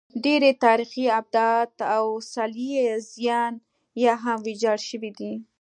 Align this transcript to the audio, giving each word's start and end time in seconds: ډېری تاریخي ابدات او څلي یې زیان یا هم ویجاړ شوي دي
ډېری 0.23 0.51
تاریخي 0.65 1.05
ابدات 1.19 1.73
او 1.95 2.05
څلي 2.33 2.67
یې 2.77 2.89
زیان 3.13 3.53
یا 4.03 4.13
هم 4.23 4.37
ویجاړ 4.47 4.77
شوي 4.89 5.11
دي 5.19 5.33